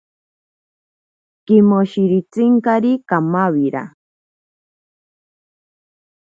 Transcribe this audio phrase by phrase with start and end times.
[1.45, 3.83] Kimoshiritsinkari kamawira.